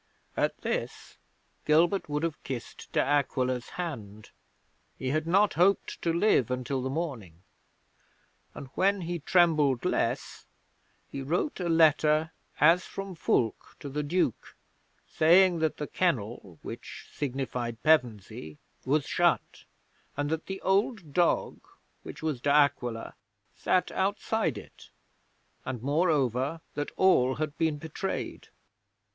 'At 0.35 0.57
this 0.61 1.19
Gilbert 1.63 2.09
would 2.09 2.23
have 2.23 2.41
kissed 2.43 2.91
De 2.91 2.99
Aquila's 2.99 3.69
hand 3.77 4.31
he 4.97 5.09
had 5.09 5.27
not 5.27 5.53
hoped 5.53 6.01
to 6.01 6.11
live 6.11 6.49
until 6.49 6.81
the 6.81 6.89
morning 6.89 7.43
and 8.55 8.65
when 8.73 9.01
he 9.01 9.19
trembled 9.19 9.85
less 9.85 10.47
he 11.11 11.21
wrote 11.21 11.59
a 11.59 11.69
letter 11.69 12.31
as 12.59 12.83
from 12.83 13.13
Fulke 13.13 13.77
to 13.79 13.89
the 13.89 14.01
Duke, 14.01 14.55
saying 15.07 15.59
that 15.59 15.77
the 15.77 15.85
Kennel, 15.85 16.57
which 16.63 17.07
signified 17.13 17.83
Pevensey, 17.83 18.57
was 18.85 19.05
shut, 19.05 19.65
and 20.17 20.31
that 20.31 20.47
the 20.47 20.59
Old 20.61 21.13
Dog 21.13 21.59
(which 22.01 22.23
was 22.23 22.41
De 22.41 22.49
Aquila) 22.49 23.13
sat 23.55 23.91
outside 23.91 24.57
it, 24.57 24.89
and, 25.63 25.83
moreover, 25.83 26.59
that 26.73 26.89
all 26.97 27.35
had 27.35 27.55
been 27.59 27.77
betrayed. 27.77 28.47